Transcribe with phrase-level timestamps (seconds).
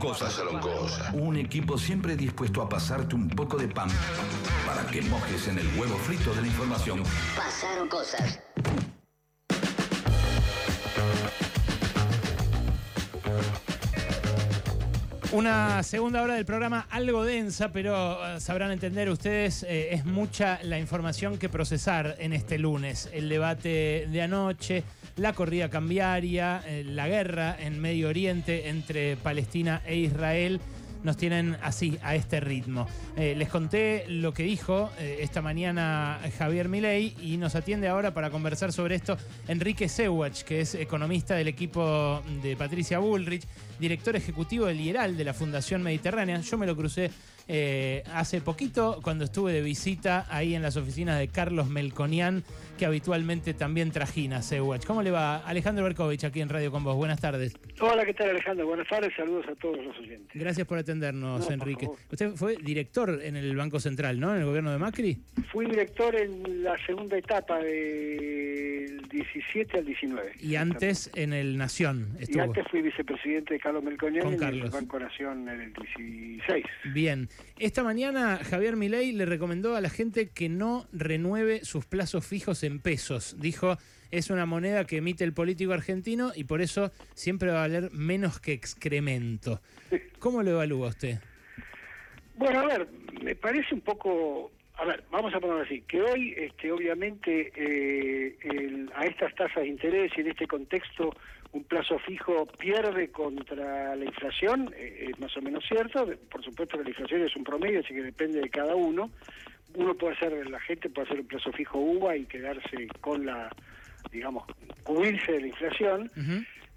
[0.00, 0.34] cosas.
[0.34, 1.14] Pasaron cosas.
[1.14, 3.88] Un equipo siempre dispuesto a pasarte un poco de pan
[4.66, 7.02] para que mojes en el huevo frito de la información.
[7.36, 8.40] Pasaron cosas.
[15.32, 20.58] Una segunda hora del programa algo densa, pero eh, sabrán entender ustedes, eh, es mucha
[20.64, 23.08] la información que procesar en este lunes.
[23.12, 24.82] El debate de anoche,
[25.14, 30.60] la corrida cambiaria, eh, la guerra en Medio Oriente entre Palestina e Israel
[31.02, 32.86] nos tienen así, a este ritmo.
[33.16, 38.12] Eh, les conté lo que dijo eh, esta mañana Javier Milei y nos atiende ahora
[38.12, 39.16] para conversar sobre esto
[39.48, 43.46] Enrique Sewach, que es economista del equipo de Patricia Bullrich,
[43.78, 46.40] director ejecutivo del IERAL de la Fundación Mediterránea.
[46.40, 47.10] Yo me lo crucé
[47.48, 52.42] eh, hace poquito cuando estuve de visita ahí en las oficinas de Carlos Melconian,
[52.78, 54.84] que habitualmente también trajina Sewach.
[54.84, 55.38] ¿Cómo le va?
[55.38, 56.96] Alejandro Berkovich aquí en Radio con vos.
[56.96, 57.54] Buenas tardes.
[57.80, 58.66] Hola, ¿qué tal Alejandro?
[58.66, 60.30] Buenas tardes, saludos a todos los oyentes.
[60.34, 61.88] Gracias por atendernos, No, Enrique.
[62.10, 64.34] Usted fue director en el Banco Central, ¿no?
[64.34, 65.18] En el gobierno de Macri.
[65.52, 70.32] Fui director en la segunda etapa del 17 al 19.
[70.40, 74.70] Y antes en el Nación Y antes fui vicepresidente de Carlos Melconian Con en el
[74.70, 76.64] Banco Nación en el 16.
[76.92, 77.28] Bien.
[77.58, 82.62] Esta mañana Javier Milei le recomendó a la gente que no renueve sus plazos fijos
[82.64, 83.36] en pesos.
[83.38, 83.76] Dijo,
[84.10, 87.90] es una moneda que emite el político argentino y por eso siempre va a valer
[87.92, 89.60] menos que excremento.
[90.18, 91.18] ¿Cómo lo evalúa usted?
[92.36, 92.88] Bueno, a ver,
[93.22, 94.50] me parece un poco...
[94.78, 99.56] A ver, vamos a ponerlo así, que hoy, este, obviamente, eh, el- a estas tasas
[99.62, 101.14] de interés y en este contexto
[101.52, 106.78] un plazo fijo pierde contra la inflación, eh, es más o menos cierto, por supuesto
[106.78, 109.10] que la inflación es un promedio, así que depende de cada uno.
[109.74, 113.54] Uno puede hacer, la gente puede hacer un plazo fijo UVA y quedarse con la,
[114.10, 114.44] digamos,
[114.82, 116.10] cubrirse de la inflación.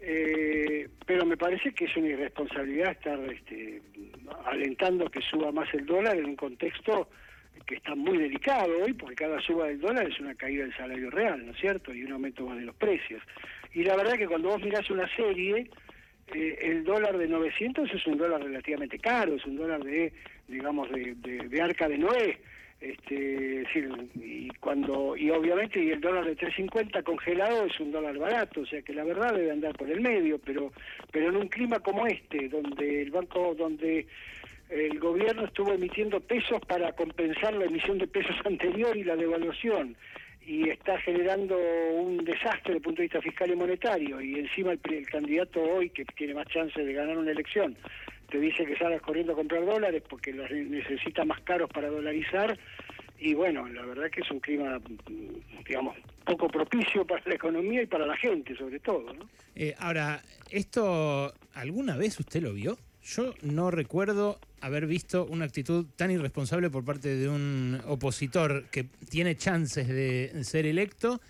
[0.00, 3.80] Eh, pero me parece que es una irresponsabilidad estar este,
[4.46, 7.08] alentando que suba más el dólar en un contexto
[7.66, 11.10] que está muy delicado hoy, porque cada suba del dólar es una caída del salario
[11.10, 11.94] real, ¿no es cierto?
[11.94, 13.22] Y un aumento más de los precios.
[13.72, 15.70] Y la verdad que cuando vos mirás una serie,
[16.34, 20.12] eh, el dólar de 900 es un dólar relativamente caro, es un dólar de,
[20.48, 22.38] digamos, de, de- de arca de Noé.
[22.80, 27.92] Este, es decir, y cuando y obviamente y el dólar de 3.50 congelado es un
[27.92, 30.72] dólar barato, o sea que la verdad debe andar por el medio, pero
[31.12, 34.08] pero en un clima como este, donde el banco donde
[34.72, 39.96] el gobierno estuvo emitiendo pesos para compensar la emisión de pesos anterior y la devaluación
[40.44, 44.72] y está generando un desastre desde el punto de vista fiscal y monetario y encima
[44.72, 47.76] el, candidato hoy que tiene más chances de ganar una elección
[48.28, 52.58] te dice que salgas corriendo a comprar dólares porque los necesita más caros para dolarizar
[53.18, 54.80] y bueno, la verdad que es un clima,
[55.64, 59.28] digamos, poco propicio para la economía y para la gente sobre todo, ¿no?
[59.54, 62.78] Eh, ahora, ¿esto alguna vez usted lo vio?
[63.04, 68.84] Yo no recuerdo haber visto una actitud tan irresponsable por parte de un opositor que
[69.10, 71.20] tiene chances de ser electo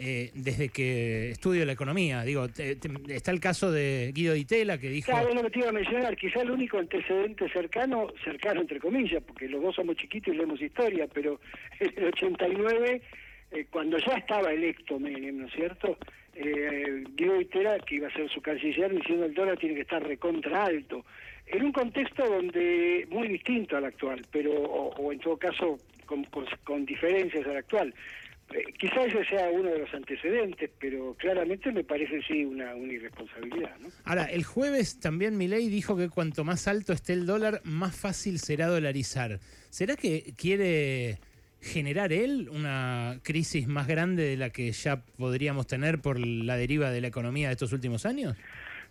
[0.00, 2.22] eh, desde que estudio la economía.
[2.22, 5.10] Digo, te- está el caso de Guido Di Tella que dijo...
[5.10, 9.20] Claro, lo que te iba a mencionar, quizá el único antecedente cercano, cercano entre comillas,
[9.26, 11.40] porque los dos somos chiquitos y leemos historia, pero
[11.80, 13.02] en el 89,
[13.50, 15.96] eh, cuando ya estaba electo Menem, ¿no es cierto?
[16.34, 17.04] Eh,
[17.40, 21.04] Itera, que iba a ser su canciller, diciendo el dólar tiene que estar recontra alto,
[21.46, 26.24] en un contexto donde muy distinto al actual, pero o, en todo caso con,
[26.64, 27.94] con- diferencias al actual.
[28.54, 32.92] Eh, quizá ese sea uno de los antecedentes, pero claramente me parece sí una, una
[32.94, 33.88] irresponsabilidad, ¿no?
[34.04, 38.38] Ahora, el jueves también Milei dijo que cuanto más alto esté el dólar, más fácil
[38.38, 39.38] será dolarizar.
[39.68, 41.18] ¿Será que quiere
[41.60, 46.90] generar él una crisis más grande de la que ya podríamos tener por la deriva
[46.90, 48.36] de la economía de estos últimos años?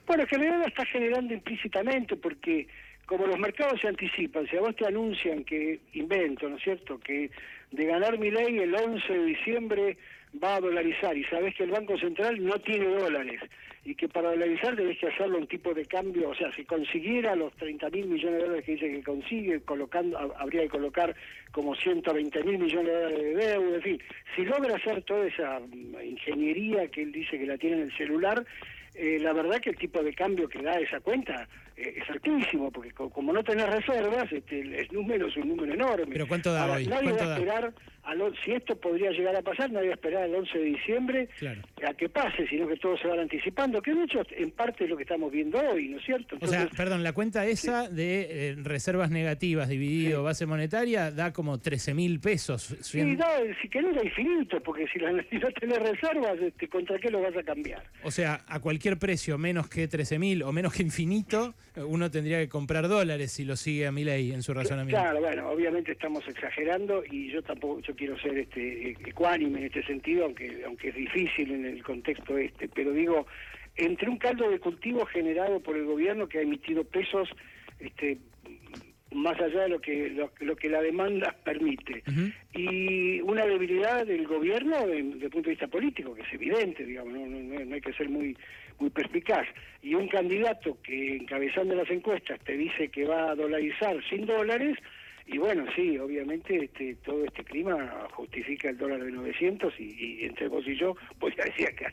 [0.05, 2.67] Bueno, en general lo está generando implícitamente porque
[3.05, 6.99] como los mercados se anticipan, si a vos te anuncian que, invento, ¿no es cierto?,
[6.99, 7.31] que
[7.71, 9.97] de ganar mi ley el 11 de diciembre
[10.43, 11.15] va a dolarizar.
[11.17, 13.41] Y sabés que el Banco Central no tiene dólares.
[13.85, 17.35] Y que para dolarizar tenés que hacerlo un tipo de cambio, o sea, si consiguiera
[17.37, 21.15] los 30 mil millones de dólares que dice que consigue, colocando, ha- habría que colocar
[21.51, 24.01] como 120 mil millones de dólares de deuda, en fin,
[24.35, 27.97] si logra hacer toda esa mm, ingeniería que él dice que la tiene en el
[27.97, 28.45] celular,
[28.93, 31.47] eh, la verdad que el tipo de cambio que da esa cuenta
[31.77, 36.07] es altísimo, porque co- como no tenés reservas, este, el, número es un número enorme.
[36.11, 36.87] Pero ¿cuánto da Ahora, hoy?
[36.87, 37.37] Nadie ¿Cuánto va a da?
[37.37, 40.57] esperar, al on- si esto podría llegar a pasar, nadie va a esperar al 11
[40.57, 41.61] de diciembre Claro.
[41.87, 44.89] a que pase, sino que todos se van anticipando, que de hecho en parte es
[44.89, 46.37] lo que estamos viendo hoy, ¿no es cierto?
[46.41, 51.59] O sea, perdón, la cuenta esa de eh, reservas negativas dividido base monetaria da como
[51.59, 52.75] 13 mil pesos.
[52.81, 53.25] Sí, no,
[53.61, 57.21] si querés era infinito, porque si, la, si no tenés reservas, este, ¿contra qué lo
[57.21, 57.83] vas a cambiar?
[58.03, 61.53] O sea, a cualquier precio menos que 13 mil o menos que infinito,
[61.85, 65.01] uno tendría que comprar dólares si lo sigue a Milei en su razonamiento.
[65.01, 69.83] Claro, bueno, obviamente estamos exagerando y yo tampoco yo quiero ser este ecuánime en este
[69.83, 73.27] sentido, aunque aunque es difícil en el contexto este, pero digo,
[73.75, 77.29] entre un caldo de cultivo generado por el gobierno que ha emitido pesos
[77.79, 78.17] este
[79.11, 82.03] más allá de lo que lo, que la demanda permite
[82.53, 87.13] y una debilidad del gobierno desde el punto de vista político que es evidente digamos
[87.13, 88.35] no, no, hay que ser muy
[88.79, 89.47] muy perspicaz
[89.81, 94.77] y un candidato que encabezando las encuestas te dice que va a dolarizar sin dólares
[95.29, 100.47] y bueno, sí, obviamente este, todo este clima justifica el dólar de 900 y, entre
[100.47, 101.85] vos y yo, pues decía que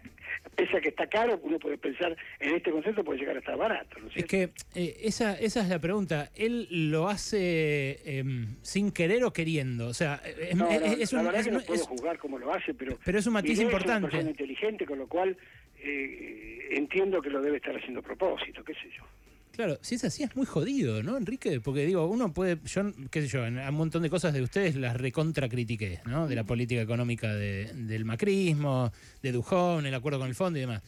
[0.54, 3.56] pese a que está caro, uno puede pensar en este concepto puede llegar a estar
[3.56, 3.98] barato.
[3.98, 6.30] ¿no es que eh, esa, esa es la pregunta.
[6.36, 9.88] ¿Él lo hace em, sin querer o queriendo?
[9.88, 12.96] O sea, es, no, es, la verdad que no puedo juzgar cómo lo hace, pero...
[13.04, 13.94] Pero es un matiz importante.
[13.94, 15.36] Es una persona inteligente, con lo cual
[15.84, 19.04] eh, entiendo que lo debe estar haciendo a propósito, qué sé yo.
[19.52, 21.60] Claro, si es así es muy jodido, ¿no, Enrique?
[21.60, 24.74] Porque digo, uno puede, yo, qué sé yo, en un montón de cosas de ustedes
[24.74, 26.26] las recontra critiqué, ¿no?
[26.26, 28.90] De la política económica del macrismo,
[29.22, 30.82] de Dujón, el acuerdo con el fondo y demás.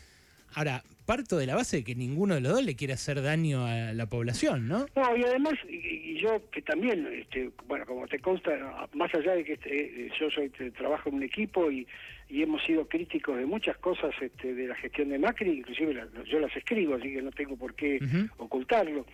[0.54, 3.64] Ahora, parto de la base de que ninguno de los dos le quiere hacer daño
[3.66, 4.87] a la población, ¿no?
[4.96, 9.44] No, y además, y, yo que también, este, bueno, como te consta, más allá de
[9.44, 11.87] que este, yo soy trabajo en un equipo y,
[12.28, 15.94] hemos sido críticos de muchas cosas este, de la gestión de Macri, inclusive
[16.26, 18.00] yo las escribo, así que no tengo por qué
[18.38, 19.06] ocultarlo.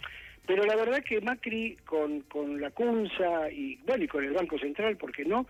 [0.46, 4.58] Pero la verdad que Macri con, con la CUNSA y, bueno, y con el Banco
[4.58, 5.46] Central, ¿por qué no?,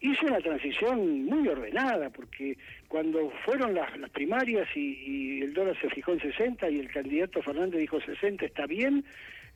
[0.00, 2.56] hizo una transición muy ordenada, porque
[2.88, 7.80] cuando fueron las, primarias y, el dólar se fijó en 60 y el candidato Fernández
[7.80, 9.04] dijo 60 está bien,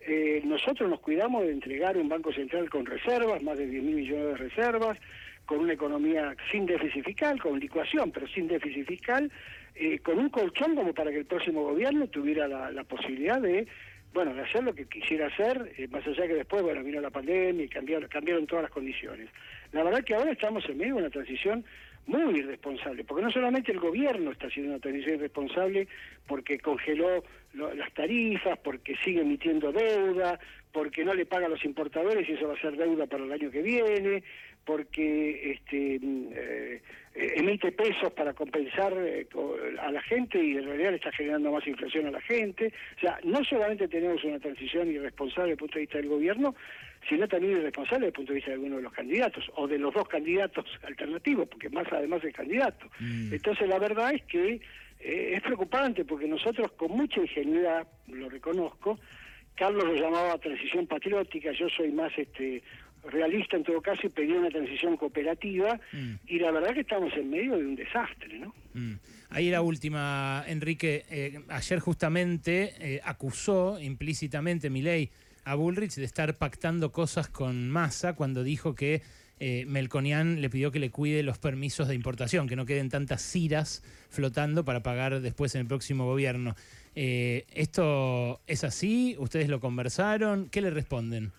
[0.00, 3.96] eh, nosotros nos cuidamos de entregar un Banco Central con reservas, más de 10 mil
[3.96, 4.98] millones de reservas,
[5.46, 9.30] con una economía sin déficit fiscal, con licuación, pero sin déficit fiscal,
[9.74, 13.66] eh, con un colchón como para que el próximo gobierno tuviera la posibilidad de
[14.14, 17.10] bueno, de hacer lo que quisiera hacer, eh, más allá que después, bueno, vino la
[17.10, 19.28] pandemia y cambiaron, cambiaron todas las condiciones.
[19.72, 21.64] La verdad que ahora estamos en medio de una transición
[22.06, 25.88] muy irresponsable, porque no solamente el gobierno está haciendo una transición irresponsable
[26.26, 27.24] porque congeló
[27.54, 30.38] las tarifas, porque sigue emitiendo deuda,
[30.72, 33.32] porque no le paga a los importadores y eso va a ser deuda para el
[33.32, 34.22] año que viene,
[34.64, 36.82] porque este, mm, eh,
[37.14, 39.26] emite pesos para compensar eh,
[39.80, 42.72] a la gente y en realidad le está generando más inflación a la gente.
[42.96, 46.54] O sea, no solamente tenemos una transición irresponsable desde el punto de vista del gobierno,
[47.08, 49.78] sino también irresponsable desde el punto de vista de alguno de los candidatos, o de
[49.78, 52.86] los dos candidatos alternativos, porque más además es candidato.
[53.00, 53.34] Mm.
[53.34, 54.60] Entonces la verdad es que
[55.00, 58.98] eh, es preocupante, porque nosotros con mucha ingenuidad, lo reconozco,
[59.54, 62.62] Carlos lo llamaba transición patriótica, yo soy más este
[63.10, 66.14] realista en todo caso y pedía una transición cooperativa mm.
[66.26, 68.54] y la verdad que estamos en medio de un desastre, ¿no?
[68.72, 68.94] Mm.
[69.30, 75.10] Ahí la última, Enrique, eh, ayer justamente eh, acusó implícitamente Milei
[75.44, 79.02] a Bullrich de estar pactando cosas con Massa cuando dijo que
[79.40, 83.22] eh, Melconian le pidió que le cuide los permisos de importación, que no queden tantas
[83.22, 86.56] ciras flotando para pagar después en el próximo gobierno.
[86.94, 89.16] ¿Esto es así?
[89.18, 90.48] ¿Ustedes lo conversaron?
[90.48, 91.32] ¿Qué le responden?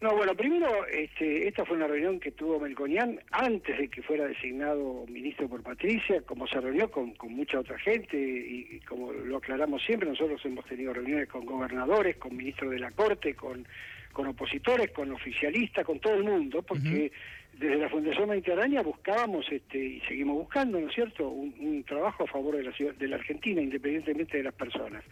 [0.00, 4.26] No, bueno, primero, este, esta fue una reunión que tuvo Melconian antes de que fuera
[4.26, 9.82] designado ministro por Patricia, como se reunió con, mucha otra gente y, como lo aclaramos
[9.82, 13.68] siempre, nosotros hemos tenido reuniones con gobernadores, con ministros de la Corte, con,
[14.12, 17.12] con opositores, con oficialistas, con todo el mundo, porque
[17.52, 22.24] desde la Fundación Mediterránea buscábamos este, y seguimos buscando, ¿no es cierto?, un, un trabajo
[22.24, 25.04] a favor de la, ciudad, de la Argentina, independientemente de las personas.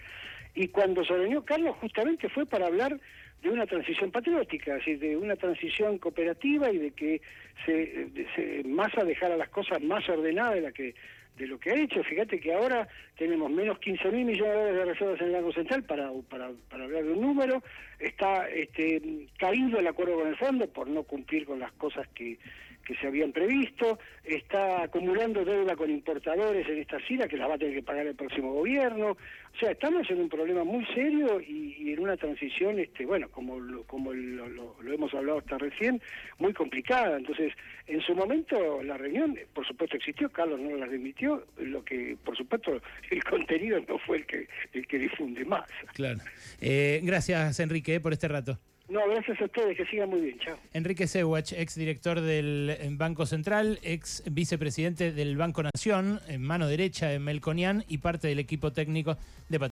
[0.54, 2.98] Y cuando se reunió Carlos justamente fue para hablar
[3.42, 7.20] de una transición patriótica, es de una transición cooperativa y de que
[7.64, 10.94] se, se Massa dejara las cosas más ordenadas de la que
[11.38, 12.02] de lo que ha hecho.
[12.02, 15.52] Fíjate que ahora tenemos menos 15 mil millones de dólares de reservas en el Banco
[15.52, 17.62] Central, para hablar de un número.
[17.98, 19.00] Está este,
[19.38, 22.38] caído el acuerdo con el fondo por no cumplir con las cosas que,
[22.88, 27.56] que se habían previsto, está acumulando deuda con importadores en esta sila que la va
[27.56, 29.10] a tener que pagar el próximo gobierno.
[29.10, 33.60] O sea, estamos en un problema muy serio y, en una transición, este, bueno, como,
[33.60, 36.00] lo, como lo, hemos hablado hasta recién,
[36.38, 37.18] muy complicada.
[37.18, 37.52] Entonces,
[37.88, 42.38] en su momento la reunión, por supuesto, existió, Carlos no la admitió, lo que, por
[42.38, 42.80] supuesto,
[43.10, 45.68] el contenido no fue el que, el que difunde más.
[45.92, 46.20] Claro.
[46.62, 48.58] Eh, gracias, Enrique, por este rato.
[48.88, 50.56] No, gracias a ustedes, que sigan muy bien, chao.
[50.72, 56.66] Enrique Sewach, ex director del eh, Banco Central, ex vicepresidente del Banco Nación, en mano
[56.66, 59.18] derecha de Melconian y parte del equipo técnico
[59.50, 59.58] de